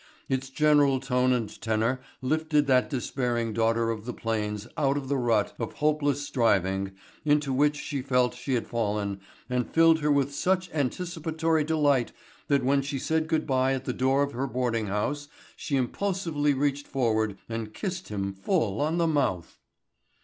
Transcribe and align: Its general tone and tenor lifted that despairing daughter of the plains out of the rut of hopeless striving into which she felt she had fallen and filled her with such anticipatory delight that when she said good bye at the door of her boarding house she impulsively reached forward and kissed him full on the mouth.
Its 0.27 0.49
general 0.49 0.99
tone 0.99 1.31
and 1.31 1.61
tenor 1.61 2.01
lifted 2.23 2.65
that 2.65 2.89
despairing 2.89 3.53
daughter 3.53 3.91
of 3.91 4.05
the 4.05 4.13
plains 4.15 4.67
out 4.75 4.97
of 4.97 5.09
the 5.09 5.15
rut 5.15 5.53
of 5.59 5.73
hopeless 5.73 6.25
striving 6.25 6.93
into 7.23 7.53
which 7.53 7.79
she 7.79 8.01
felt 8.01 8.33
she 8.33 8.55
had 8.55 8.65
fallen 8.65 9.19
and 9.47 9.69
filled 9.71 9.99
her 9.99 10.11
with 10.11 10.33
such 10.33 10.71
anticipatory 10.73 11.63
delight 11.63 12.11
that 12.47 12.63
when 12.65 12.81
she 12.81 12.97
said 12.97 13.27
good 13.27 13.45
bye 13.45 13.75
at 13.75 13.85
the 13.85 13.93
door 13.93 14.23
of 14.23 14.31
her 14.31 14.47
boarding 14.47 14.87
house 14.87 15.27
she 15.55 15.75
impulsively 15.75 16.51
reached 16.55 16.87
forward 16.87 17.37
and 17.47 17.75
kissed 17.75 18.09
him 18.09 18.33
full 18.33 18.81
on 18.81 18.97
the 18.97 19.05
mouth. 19.05 19.59